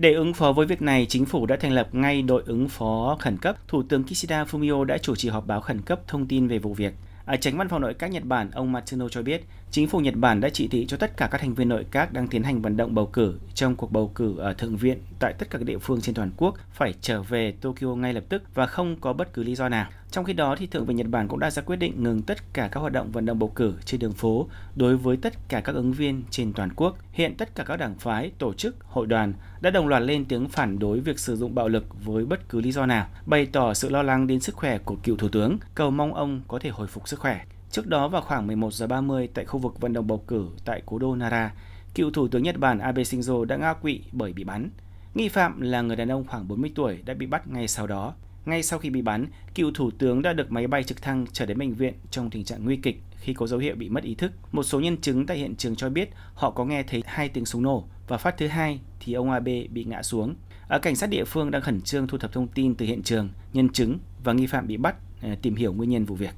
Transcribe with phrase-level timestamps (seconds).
[0.00, 3.16] Để ứng phó với việc này, chính phủ đã thành lập ngay đội ứng phó
[3.20, 3.56] khẩn cấp.
[3.68, 6.74] Thủ tướng Kishida Fumio đã chủ trì họp báo khẩn cấp thông tin về vụ
[6.74, 6.94] việc.
[7.24, 10.14] Ở tránh văn phòng nội các Nhật Bản, ông Matsuno cho biết, chính phủ Nhật
[10.14, 12.62] Bản đã chỉ thị cho tất cả các thành viên nội các đang tiến hành
[12.62, 15.64] vận động bầu cử trong cuộc bầu cử ở Thượng viện tại tất cả các
[15.64, 19.12] địa phương trên toàn quốc phải trở về Tokyo ngay lập tức và không có
[19.12, 19.88] bất cứ lý do nào.
[20.10, 22.52] Trong khi đó, thì Thượng viện Nhật Bản cũng đã ra quyết định ngừng tất
[22.52, 25.60] cả các hoạt động vận động bầu cử trên đường phố đối với tất cả
[25.60, 26.98] các ứng viên trên toàn quốc.
[27.12, 30.48] Hiện tất cả các đảng phái, tổ chức, hội đoàn đã đồng loạt lên tiếng
[30.48, 33.74] phản đối việc sử dụng bạo lực với bất cứ lý do nào, bày tỏ
[33.74, 36.70] sự lo lắng đến sức khỏe của cựu thủ tướng, cầu mong ông có thể
[36.70, 37.40] hồi phục sức khỏe.
[37.70, 40.82] Trước đó vào khoảng 11 giờ 30 tại khu vực vận động bầu cử tại
[40.86, 41.52] cố đô Nara,
[41.96, 44.70] cựu thủ tướng Nhật Bản Abe Shinzo đã ngã quỵ bởi bị bắn.
[45.14, 48.14] Nghi phạm là người đàn ông khoảng 40 tuổi đã bị bắt ngay sau đó.
[48.44, 51.46] Ngay sau khi bị bắn, cựu thủ tướng đã được máy bay trực thăng trở
[51.46, 54.14] đến bệnh viện trong tình trạng nguy kịch khi có dấu hiệu bị mất ý
[54.14, 54.32] thức.
[54.52, 57.46] Một số nhân chứng tại hiện trường cho biết họ có nghe thấy hai tiếng
[57.46, 60.34] súng nổ và phát thứ hai thì ông Abe bị ngã xuống.
[60.68, 63.28] Ở cảnh sát địa phương đang khẩn trương thu thập thông tin từ hiện trường,
[63.52, 66.34] nhân chứng và nghi phạm bị bắt ờ, tìm hiểu nguyên nhân vụ việc.